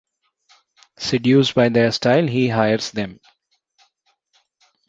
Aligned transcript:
Seduced 0.97 1.53
by 1.53 1.69
their 1.69 1.91
style, 1.91 2.25
he 2.25 2.47
hires 2.47 2.89
them. 2.89 3.19